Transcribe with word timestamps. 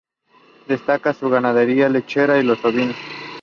Destaca 0.67 1.13
su 1.13 1.29
ganadería 1.29 1.87
lechera 1.87 2.39
y 2.39 2.43
los 2.43 2.65
ovinos. 2.65 2.95